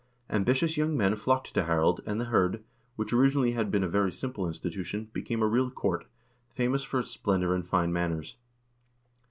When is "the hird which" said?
2.19-3.13